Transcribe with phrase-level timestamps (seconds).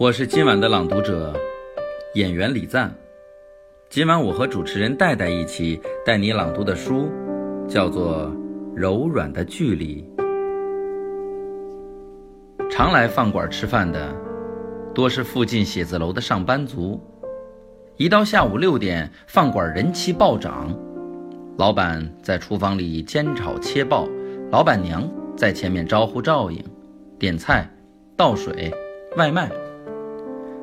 [0.00, 1.30] 我是今晚的朗读者，
[2.14, 2.90] 演员李赞。
[3.90, 7.10] 今晚我和主持人戴戴一起带你朗读的书，
[7.68, 8.28] 叫做
[8.74, 10.02] 《柔软的距离》。
[12.70, 14.10] 常来饭馆吃饭的，
[14.94, 16.98] 多是附近写字楼的上班族。
[17.98, 20.74] 一到下午六点，饭馆人气暴涨，
[21.58, 24.08] 老板在厨房里煎炒切爆，
[24.50, 25.06] 老板娘
[25.36, 26.64] 在前面招呼照应，
[27.18, 27.70] 点菜、
[28.16, 28.72] 倒水、
[29.18, 29.50] 外卖。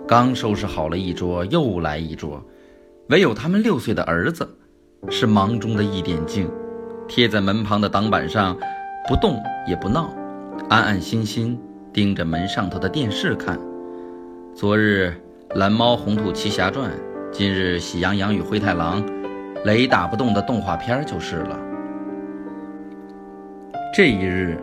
[0.07, 2.41] 刚收拾好了一桌，又来一桌，
[3.09, 4.47] 唯有他们六岁的儿子，
[5.09, 6.49] 是忙中的一点静，
[7.09, 8.57] 贴在门旁的挡板上，
[9.05, 10.09] 不动也不闹，
[10.69, 11.59] 安安心心
[11.91, 13.59] 盯着门上头的电视看。
[14.55, 15.13] 昨日
[15.57, 16.89] 《蓝猫红兔奇侠传》。
[17.29, 19.05] 今日《喜羊羊与灰太狼》，
[19.65, 21.59] 雷打不动的动画片就是了。
[23.93, 24.57] 这一日，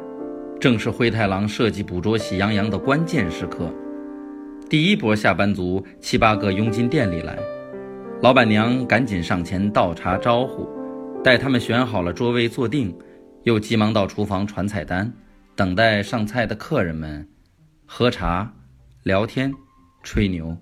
[0.58, 3.70] 正是灰太狼设计捕捉喜羊羊的关键时刻。
[4.68, 7.38] 第一波下班族七八个拥进店里来，
[8.22, 10.66] 老板娘赶紧上前倒茶招呼，
[11.22, 12.96] 待他们选好了桌位坐定，
[13.42, 15.12] 又急忙到厨房传菜单，
[15.54, 17.28] 等待上菜的客人们
[17.84, 18.50] 喝茶、
[19.02, 19.52] 聊天、
[20.02, 20.56] 吹牛。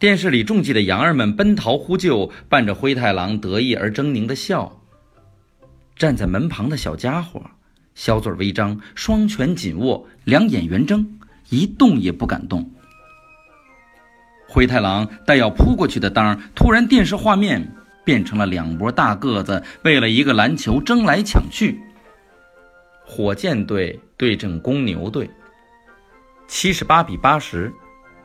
[0.00, 4.82] 电视里中计的羊儿们奔逃呼救，伴着灰太狼得意而狰狞的笑。
[5.94, 7.40] 站在门旁的小家伙，
[7.94, 11.15] 小嘴微张，双拳紧握，两眼圆睁，
[11.48, 12.70] 一动也不敢动。
[14.48, 21.80] 灰太狼待要扑过去的当，突然电视画面变成了两波大个子为了一个篮球争来抢去。
[23.04, 25.28] 火箭队对阵公牛队，
[26.48, 27.72] 七十八比八十。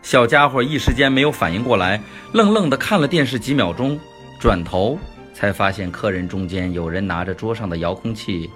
[0.02, 2.02] 小家伙一时间没有反应过来，
[2.33, 3.99] 愣愣地看了电视几秒钟，
[4.39, 4.97] 转头
[5.33, 8.49] 才发现客人中间有人拿着桌上的遥控器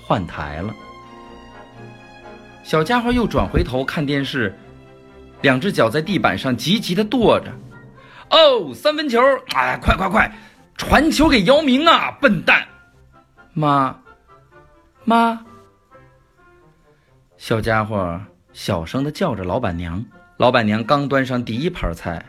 [0.00, 0.72] 换台了。
[2.66, 4.52] 小家伙又转回头看电视，
[5.40, 7.52] 两只脚在地板上急急地跺着。
[8.30, 9.20] 哦，三分球！
[9.54, 10.36] 哎，快快快，
[10.76, 12.10] 传球给姚明啊！
[12.20, 12.66] 笨蛋！
[13.52, 13.96] 妈，
[15.04, 15.44] 妈！
[17.36, 18.20] 小家伙
[18.52, 20.04] 小声地叫着老板娘。
[20.36, 22.20] 老板娘刚端上第一盘菜，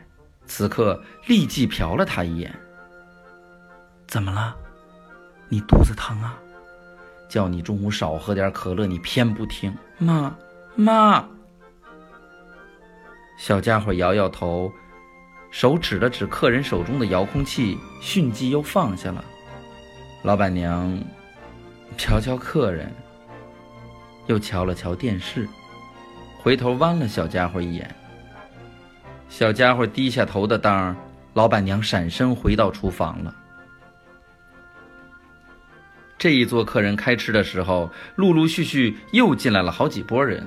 [0.45, 2.53] 此刻立即瞟了他一眼。
[4.05, 4.55] 怎么了？
[5.49, 6.37] 你肚子疼啊？
[7.27, 9.75] 叫你中午少喝点可乐，你偏不听。
[9.97, 10.35] 妈，
[10.75, 11.25] 妈。
[13.37, 14.71] 小家伙摇摇头，
[15.51, 19.23] 手指了指客人手中的遥控器，迅即又放下了。
[20.23, 20.99] 老板娘
[21.97, 22.91] 瞧瞧客人，
[24.25, 25.47] 又瞧了瞧电视。
[26.39, 27.93] 回头剜了小家伙一眼，
[29.27, 30.95] 小家伙低下头的当儿，
[31.33, 33.35] 老板娘闪身回到厨房了。
[36.17, 40.45] 这一桌客人开吃的时候，陆陆续续又进来了好几拨人。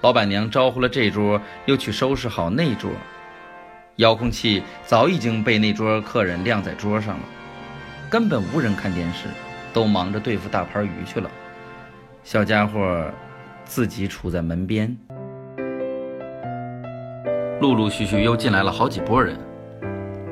[0.00, 2.90] 老板娘招呼了这桌，又去收拾好那桌。
[3.96, 7.24] 遥控器早已经被那桌客人晾在桌上了，
[8.08, 9.26] 根本无人看电视，
[9.72, 11.30] 都忙着对付大盘鱼去了。
[12.22, 13.04] 小家伙。
[13.68, 14.96] 自己杵在门边，
[17.60, 19.38] 陆陆续续又进来了好几拨人。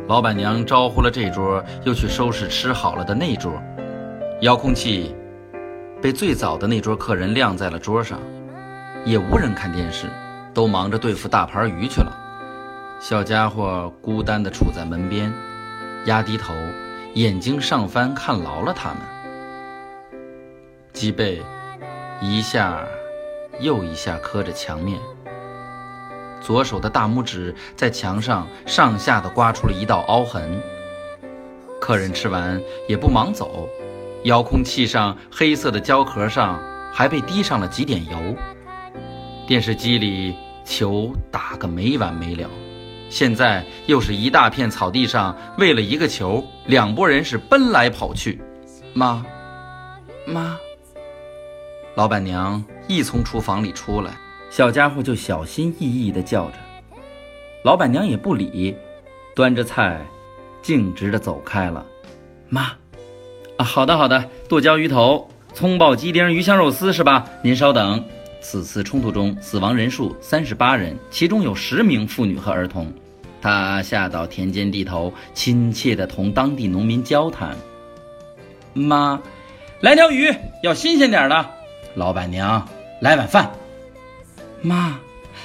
[0.08, 3.62] 老板娘招呼了这桌，又去收拾吃好了的那桌。
[4.40, 5.14] 遥控器
[6.02, 8.20] 被最早的那桌客人晾在了桌上，
[9.04, 10.08] 也无人看电视，
[10.52, 12.12] 都忙着对付大盘鱼去了。
[13.00, 15.32] 小家伙孤单地杵在门边，
[16.04, 16.52] 压低头，
[17.14, 18.98] 眼睛上翻，看牢了他们。
[20.92, 21.42] 脊背
[22.20, 22.82] 一下。
[23.58, 25.00] 又一下磕着墙面，
[26.42, 30.60] 左手的大拇指在墙上上下的刮出了一道凹痕。
[31.80, 33.66] 客人吃完也不忙走，
[34.26, 36.60] 遥控器上黑色的胶壳上
[36.92, 38.18] 还被滴上了几点油。
[39.46, 42.50] 电视机里球打个没完没了，
[43.08, 48.40] 现在又是一大片草地上，为了一个球，两拨人是奔来跑去。
[48.94, 49.24] 妈，
[50.26, 50.58] 妈。
[51.94, 54.10] 老板娘一从厨房里出来，
[54.50, 56.56] 小家伙就小心翼翼地叫着。
[57.62, 58.76] 老板娘也不理，
[59.36, 60.04] 端着菜，
[60.62, 61.86] 径直地走开了。
[62.48, 62.72] 妈，
[63.56, 67.26] 啊，好的好的，剁椒鱼头、葱爆鸡丁、鱼香肉丝是吧？
[67.42, 68.04] 您稍等。
[68.42, 72.92] 此次冲突中死亡人数三十八人，其中有十名妇女和儿童。
[73.40, 77.56] 他下到田间地头，亲切地同当地农民交谈。
[78.74, 79.20] 妈，
[79.80, 80.32] 来条鱼，
[80.62, 81.46] 要新鲜点的。
[81.94, 82.66] 老板娘，
[83.00, 83.50] 来碗饭。
[84.60, 84.98] 妈，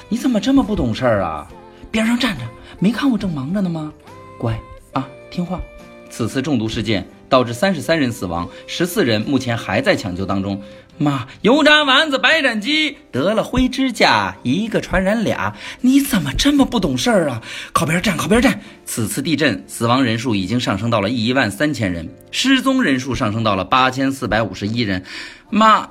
[0.09, 1.47] 你怎么这么不懂事儿啊？
[1.89, 2.43] 边上站着，
[2.77, 3.91] 没看我正忙着呢吗？
[4.37, 4.59] 乖
[4.91, 5.61] 啊，听话。
[6.09, 10.61] 此次中毒事件导致三十三人死亡，十四人目前还在抢救当中。
[10.97, 17.41] 妈，油炸丸子、白斩鸡得了灰指甲，一个传染俩，你怎么这么不懂事儿啊？
[17.71, 18.59] 靠边站，靠边站！
[18.85, 25.01] 此次地震死亡人数已经上升到了一万三千人，失踪人数上升到了八千四百五十一人。
[25.49, 25.89] 妈，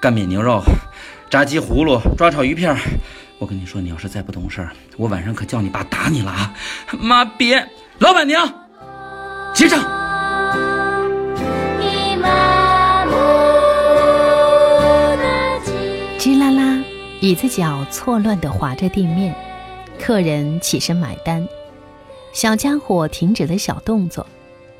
[0.00, 0.64] 干煸牛肉、
[1.30, 2.76] 炸鸡葫芦、抓炒鱼片，
[3.38, 6.52] 我跟你说，你要是再不懂事儿，我晚上可叫你爸打你了啊！
[6.98, 7.66] 妈，别，
[8.00, 8.52] 老板娘，
[9.54, 10.03] 结账。
[17.24, 19.34] 椅子脚错乱地划着地面，
[19.98, 21.48] 客人起身买单。
[22.34, 24.26] 小家伙停止了小动作，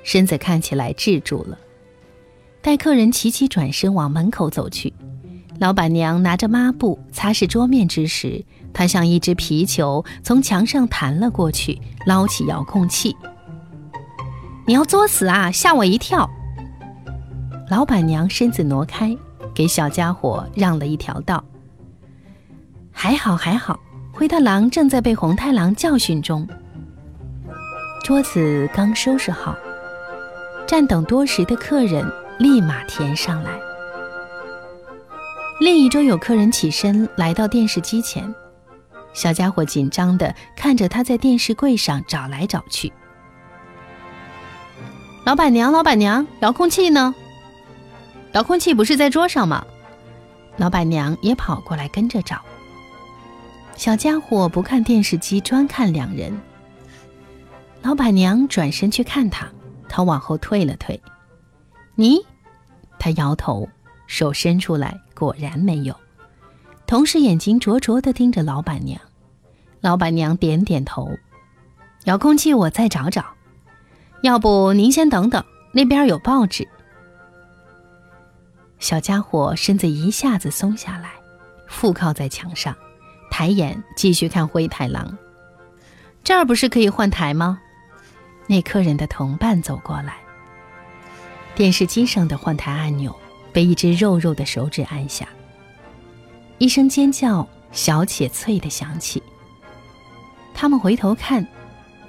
[0.02, 1.56] 身子看起来滞住了。
[2.60, 4.92] 待客人齐齐转身往门口走去，
[5.58, 8.44] 老板娘拿着抹布擦拭桌面之时，
[8.74, 13.16] 他像一只皮球从墙上弹了过去，捞起遥控器。
[14.66, 15.50] 你要作死啊！
[15.50, 16.28] 吓我一跳。
[17.70, 19.16] 老板娘身子挪开，
[19.54, 21.42] 给小家伙让了一条道。
[22.94, 23.78] 还好还好，
[24.12, 26.48] 灰太狼正在被红太狼教训中。
[28.02, 29.54] 桌子刚收拾好，
[30.66, 33.50] 站等多时的客人立马填上来。
[35.60, 38.34] 另一桌有客人起身来到电视机前，
[39.12, 42.92] 小家伙紧张的看着他在电视柜上找来找去。
[45.24, 47.14] 老板娘，老板娘，遥控器呢？
[48.32, 49.64] 遥控器不是在桌上吗？
[50.56, 52.40] 老板娘也跑过来跟着找。
[53.76, 56.32] 小家伙不看电视机，专看两人。
[57.82, 59.46] 老板娘转身去看他，
[59.88, 61.00] 他往后退了退。
[61.94, 62.18] 你，
[62.98, 63.68] 他摇头，
[64.06, 65.94] 手伸出来，果然没有。
[66.86, 69.00] 同事眼睛灼灼地盯着老板娘。
[69.80, 71.10] 老板娘点点头。
[72.04, 73.24] 遥控器我再找找。
[74.22, 76.66] 要不您先等等，那边有报纸。
[78.78, 81.10] 小家伙身子一下子松下来，
[81.66, 82.74] 附靠在墙上。
[83.36, 85.18] 抬眼继续看灰太狼，
[86.22, 87.60] 这儿不是可以换台吗？
[88.46, 90.18] 那客人的同伴走过来，
[91.52, 93.12] 电视机上的换台按钮
[93.52, 95.26] 被一只肉肉的手指按下，
[96.58, 99.20] 一声尖叫小且脆的响起。
[100.54, 101.44] 他们回头看，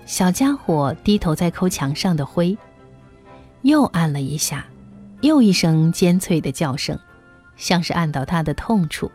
[0.05, 2.55] 小家伙低头在抠墙上的灰，
[3.63, 4.63] 又按了一下，
[5.21, 6.99] 又一声尖脆的叫声，
[7.57, 9.11] 像是按到他的痛处。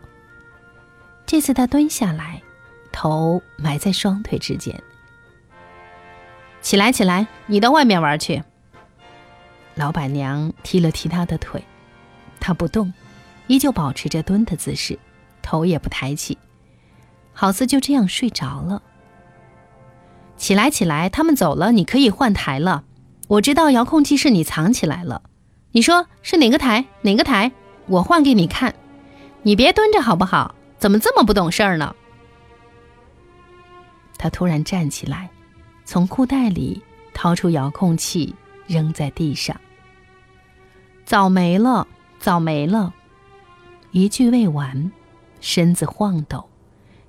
[1.26, 2.42] 这次他蹲下来，
[2.92, 4.82] 头埋在双腿之间。
[6.60, 8.42] 起来，起来，你到外面玩去。
[9.76, 11.64] 老板娘踢了踢他的腿，
[12.38, 12.92] 他不动，
[13.46, 14.98] 依旧保持着蹲的姿势，
[15.40, 16.36] 头也不抬起，
[17.32, 18.82] 好似就这样睡着了。
[20.36, 22.84] 起来，起来，他们走了，你可以换台了。
[23.28, 25.22] 我知道遥控器是你藏起来了，
[25.70, 26.84] 你说是哪个台？
[27.02, 27.52] 哪个台？
[27.86, 28.74] 我换给你看。
[29.42, 30.54] 你别蹲着好不好？
[30.80, 31.94] 怎么这么不懂事儿呢？
[34.16, 35.28] 他突然站起来，
[35.84, 36.82] 从裤袋里
[37.12, 38.34] 掏出遥控器，
[38.66, 39.60] 扔在地上。
[41.04, 41.86] 早没了，
[42.18, 42.94] 早没了。
[43.90, 44.90] 一句未完，
[45.42, 46.48] 身子晃抖，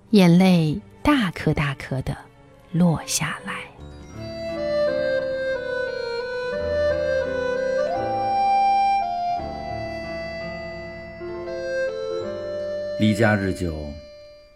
[0.09, 2.17] 眼泪大颗大颗的
[2.73, 3.70] 落下来。
[13.01, 13.91] 离家日久，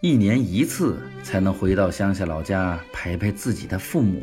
[0.00, 4.22] 一年一次才能回到乡下老家陪陪自己的父母。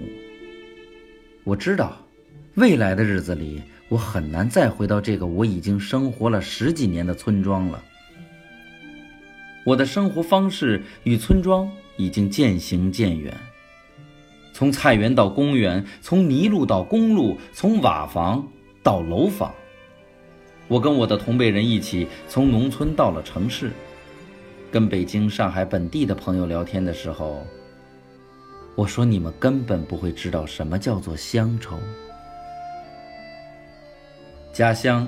[1.44, 1.98] 我知道，
[2.53, 7.84] 未来的日子里，我很难再回到这个我已经生活了十几年的村庄了。
[9.65, 13.38] 我的生活方式与村庄已经渐行渐远，
[14.53, 18.48] 从菜园到公园，从泥路到公路，从瓦房
[18.82, 19.53] 到楼房。
[20.70, 23.70] 我跟我的同辈人一起从农村到了城市。
[24.74, 27.46] 跟北京、上海本地的朋友聊天的时候，
[28.74, 31.77] 我说：“你们根本不会知道什么叫做乡愁。
[34.51, 35.08] 家乡，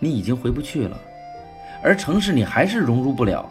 [0.00, 0.96] 你已经回不去了；
[1.84, 3.48] 而城市，你还是融入不了。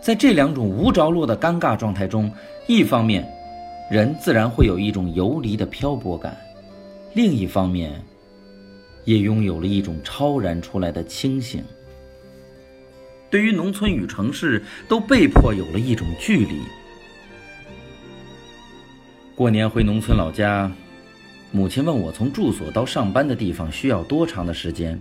[0.00, 2.32] 在这两种无着落的尴尬状态中，
[2.66, 3.30] 一方面，
[3.90, 6.32] 人自然会有一种游离的漂泊感；
[7.12, 7.92] 另一方面，
[9.04, 11.62] 也拥有了一种超然出来的清醒。”
[13.30, 16.60] 对于农村与城市，都被迫有了一种距离。
[19.34, 20.70] 过年回农村老家，
[21.52, 25.00] 母亲问我从住所到上班的地方需要多长的时间，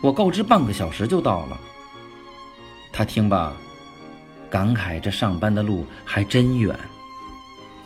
[0.00, 1.60] 我告知半个小时就到了。
[2.92, 3.52] 她听罢，
[4.50, 6.78] 感慨这上班的路还真远。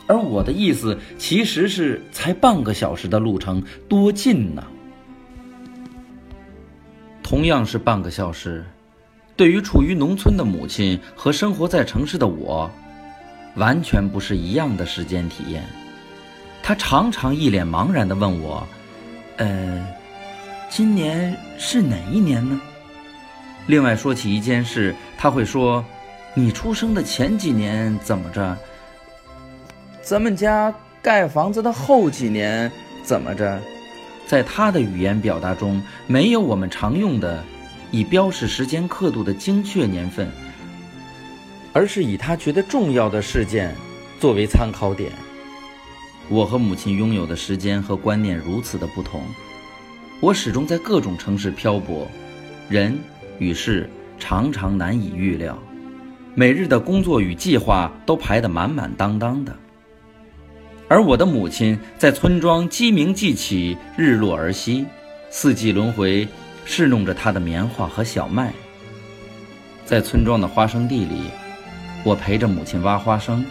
[0.08, 4.64] 而我的意思其实是才半个小时的路程，多近呢！
[7.22, 8.64] 同样是半个小时，
[9.36, 12.70] 对于处于农村的母亲和生活在城市的我，
[13.56, 15.62] 完全不是一样的时间体验。
[16.62, 18.66] 她常常一脸茫然地问我
[19.36, 19.86] ：“呃，
[20.70, 22.58] 今年是哪一年呢？”
[23.68, 25.84] 另外说起一件事，他会说
[26.34, 28.56] ：“你出生的前几年怎么着？
[30.00, 32.70] 咱们家盖房子的后几年
[33.02, 33.60] 怎么着？”
[34.26, 37.44] 在他的语言表达中，没有我们常用的
[37.90, 40.28] 以标示时间刻度的精确年份，
[41.72, 43.74] 而是以他觉得重要的事件
[44.20, 45.12] 作为参考点。
[46.28, 49.22] 我和母亲拥有的时间和观念如此的不同，
[50.20, 52.06] 我始终在各种城市漂泊，
[52.68, 52.98] 人。
[53.38, 53.86] 与事
[54.18, 55.58] 常常难以预料，
[56.34, 59.54] 每日的工作与计划都排得满满当当的。
[60.88, 64.86] 而我的母亲在村庄鸡鸣即起，日落而息，
[65.28, 66.26] 四季轮回，
[66.66, 68.52] 侍弄着他的棉花和小麦。
[69.84, 71.30] 在村庄的花生地里，
[72.04, 73.44] 我陪着母亲挖花生，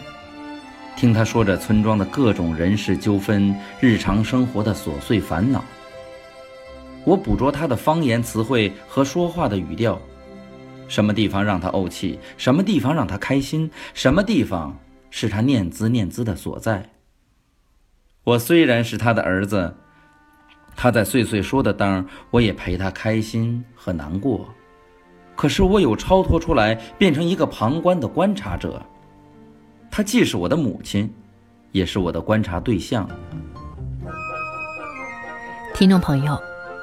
[0.98, 5.64] 听她说着村庄的各种人事纠纷、日常生活的琐碎烦恼。
[7.06, 10.00] 我捕捉他的方言词汇和说话的语调，
[10.88, 14.78] 什么地方让他怄气，什么地方让他开心，什么地方
[15.10, 16.84] 是他念兹念兹的所在。
[18.26, 19.74] 我虽然是他的儿子，
[20.76, 24.48] 他在碎碎说的当，我也陪他开心和难过。
[25.36, 28.82] 可是我有超脱出来，变成一个旁观的观察者。
[29.90, 31.12] 他既是我的母亲，
[31.72, 33.10] 也是我的观察对象。
[35.74, 36.38] 听众朋友。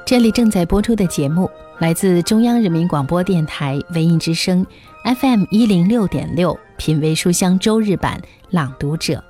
[0.05, 4.63] 这里正在播出的节目来自中央人民广播电台文艺之声
[5.05, 9.23] ，FM 一零六点六，品味书香周日版朗读者，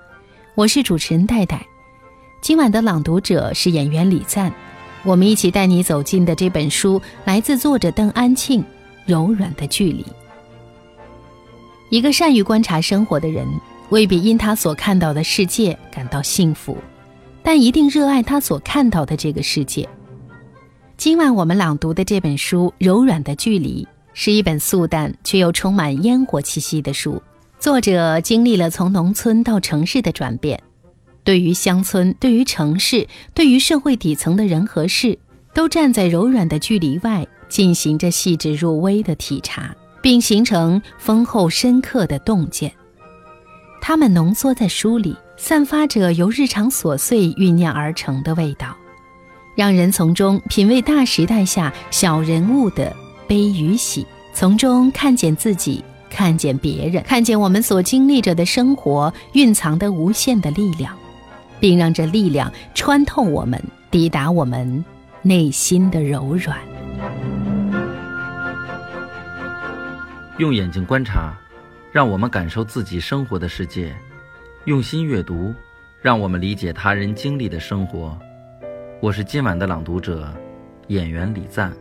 [0.55, 1.63] 我是主持人戴戴。
[2.43, 4.53] 今晚的朗读者是演员李赞，
[5.03, 8.59] 我们一起带你走进的这本书来自作者邓安庆，
[9.05, 10.03] 《柔软的距离》。
[11.89, 13.47] 一个善于观察生活的人，
[13.91, 16.77] 未必因他所看到的世界感到幸福，
[17.41, 19.87] 但一定热爱他所看到的这个世界。
[20.97, 27.23] 今晚我们朗读的这本书《柔软的距离》是一本素淡却又充满烟火气息的书。
[27.57, 30.61] 作者经历了从农村到城市的转变，
[31.23, 35.17] 对于乡村、对于城市、对于社会底层的人和事，
[35.53, 42.71] 都站在柔软的距离外进行着细致入微的体察，并形成丰厚深刻的洞见。
[43.79, 48.75] 它们浓缩在书里，散发着由日常琐碎酝酿而成的味道。
[49.55, 52.95] 让人从中品味大时代下小人物的
[53.27, 60.97] 悲与喜，从中看见自己，看见别人，看见我们所经历着的生活蕴藏的无限的力量，
[61.63, 63.57] 并让这力量穿透我们，
[63.89, 64.83] 抵达我们
[65.21, 66.59] 内心的柔软。
[70.39, 71.33] 用眼睛观察，
[71.93, 73.93] 让我们感受自己生活的世界；
[74.65, 75.53] 用心阅读，
[76.01, 78.19] 让我们理解他人经历的生活。
[78.99, 80.29] 我是今晚的朗读者，
[80.87, 81.71] 演员李赞，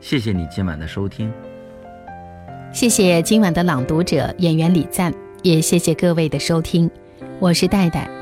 [0.00, 1.32] 谢谢你今晚的收听。
[2.72, 6.90] 谢谢今晚的朗读者演员李赞，也谢谢各位的收听。
[7.38, 8.15] 我是戴戴。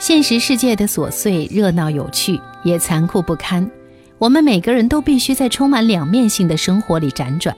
[0.00, 3.70] 现实世界的琐碎、热闹、有趣，也残酷不堪。
[4.18, 7.56] 我们每个人都必须在充满两面性的生活里辗转。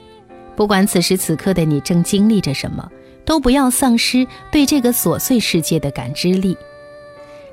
[0.55, 2.87] 不管此时此刻的你正经历着什么，
[3.25, 6.55] 都不要丧失对这个琐碎世界的感知力。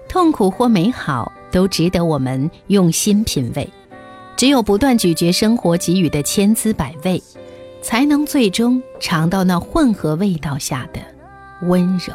[0.09, 1.33] 痛苦或美好。
[1.53, 3.69] 都值得我们用心品味。
[4.37, 7.21] 只有不断咀嚼生活给予的千滋百味，
[7.83, 11.01] 才能最终尝到那混合味道下的
[11.67, 12.15] 温柔。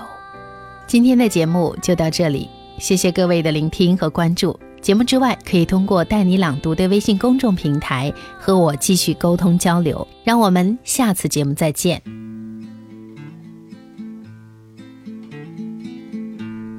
[0.87, 4.57] 今天的节目就到这里，谢谢各位的聆听和关注。
[4.81, 10.07] 节目之外，可以通过带你朗读的微信公众平台和我继续沟通交流。
[10.23, 12.01] 让我们下次节目再见。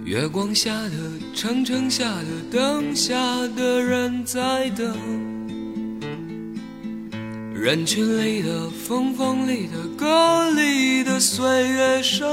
[0.04, 0.92] 月光下的
[1.34, 3.14] 城城下的灯下
[3.56, 4.96] 的人在等，
[7.52, 12.28] 人群里的风风里的歌里的岁月声，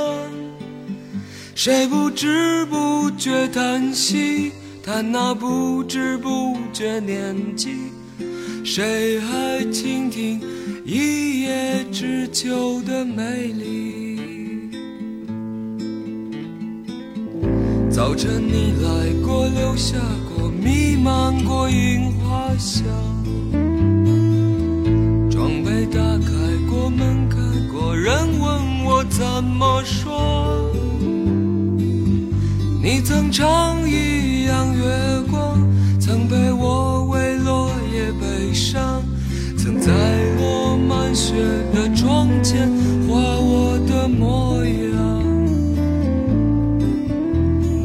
[1.65, 4.51] 谁不知不觉叹息，
[4.86, 7.70] 叹那不知不觉年纪，
[8.65, 10.41] 谁还倾听
[10.84, 14.20] 一叶知秋的美丽？
[17.89, 19.96] 早晨你来过，留下
[20.36, 22.84] 过，弥漫过樱花香。
[25.32, 26.27] 窗被打开
[26.70, 27.38] 过，门开
[27.72, 30.70] 过，人问我怎么说。
[32.84, 34.84] 你曾唱一样月
[35.32, 35.58] 光，
[36.02, 39.02] 曾陪我为落叶悲伤，
[39.58, 39.90] 曾在
[40.38, 41.34] 落满雪
[41.74, 42.70] 的窗前
[43.08, 45.24] 画我的模样。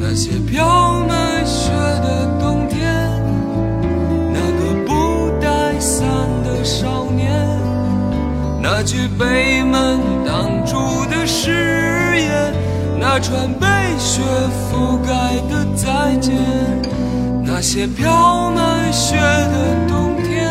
[0.00, 0.66] 那些飘
[1.06, 1.70] 满雪
[2.02, 2.92] 的冬天，
[4.32, 6.08] 那个不带伞
[6.42, 7.30] 的少年，
[8.60, 10.74] 那句被门挡住
[11.08, 12.52] 的誓言，
[12.98, 13.68] 那串被
[14.18, 14.24] 雪
[14.68, 16.34] 覆盖的再见，
[17.44, 20.50] 那些飘满雪的冬天，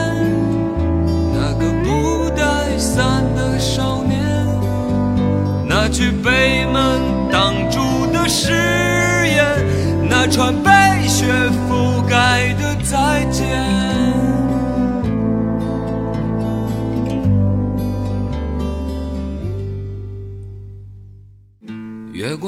[1.33, 4.23] 那个不带伞的少年，
[5.67, 8.53] 那句被门挡住的誓
[9.35, 9.45] 言，
[10.09, 10.53] 那串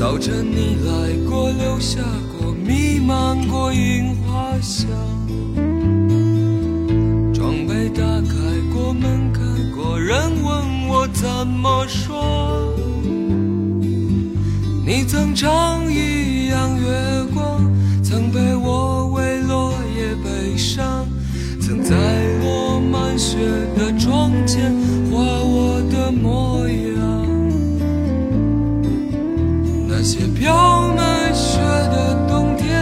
[0.00, 2.00] 早晨你来过，留下
[2.32, 4.88] 过，弥漫过樱花香。
[7.34, 8.32] 窗被打开
[8.72, 9.42] 过，门开
[9.76, 12.74] 过，人问我怎么说？
[14.86, 16.86] 你曾唱一样月
[17.34, 17.70] 光，
[18.02, 21.06] 曾陪我为落叶悲伤，
[21.60, 21.94] 曾在
[22.42, 23.36] 落满雪
[23.76, 24.74] 的窗前
[25.12, 26.79] 画我的模样。
[30.02, 32.72] 那些飘满雪的冬天，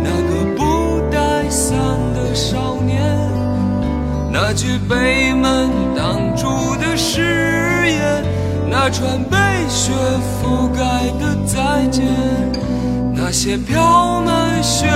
[0.00, 1.76] 那个不带伞
[2.14, 3.02] 的少年，
[4.30, 8.24] 那句被门挡住的誓言，
[8.70, 9.36] 那串被
[9.68, 9.90] 雪
[10.40, 12.06] 覆盖的再见，
[13.12, 14.86] 那些飘满雪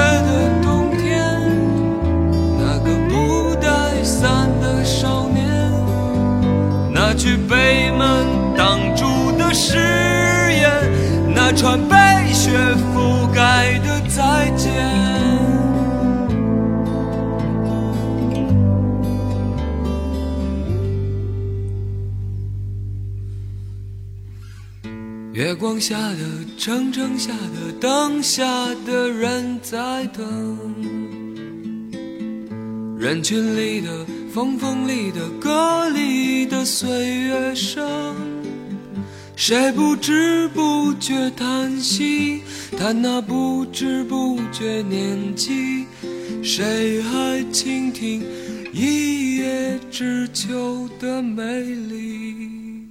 [11.89, 12.51] 被雪
[12.93, 15.17] 覆盖的再见。
[25.33, 26.25] 月光下的
[26.57, 28.45] 城城下的灯下
[28.87, 31.07] 的人在等。
[32.99, 37.87] 人群里的风风里的歌里的岁月声，
[39.37, 42.43] 谁不知不觉叹息
[42.77, 45.87] 叹那不知不觉年纪
[46.43, 48.25] 谁还倾听
[48.73, 52.89] 一叶知秋的美丽？